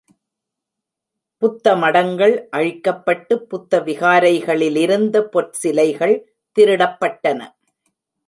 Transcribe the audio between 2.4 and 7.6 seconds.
அழிக்கப்பட்டுப் புத்த விகாரங்களிலிருந்த பொற்சிலைகள் திருடப்பட்டன.